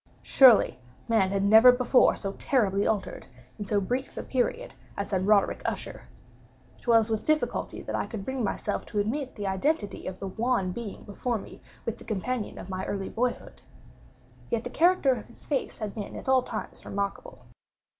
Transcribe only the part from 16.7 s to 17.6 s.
remarkable.